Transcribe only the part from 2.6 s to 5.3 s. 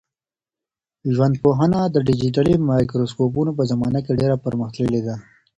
مایکروسکوپونو په زمانه کي ډېره پرمختللې ده.